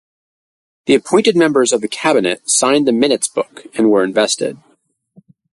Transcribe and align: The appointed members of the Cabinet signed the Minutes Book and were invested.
The 0.87 0.95
appointed 0.95 1.35
members 1.35 1.71
of 1.71 1.81
the 1.81 1.87
Cabinet 1.87 2.41
signed 2.49 2.87
the 2.87 2.91
Minutes 2.91 3.27
Book 3.27 3.67
and 3.75 3.91
were 3.91 4.03
invested. 4.03 4.57